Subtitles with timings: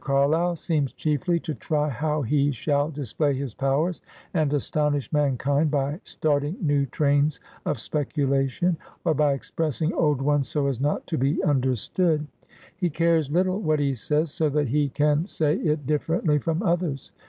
[0.00, 4.02] Carlyle seems chiefly to try how he shall display his powers,
[4.34, 10.48] and astonish mankind by starting new trains of specula tion, or by expressing old ones
[10.48, 12.26] so as not to be under stood.
[12.76, 17.12] He cares little what he says, so that he can say it differently from others.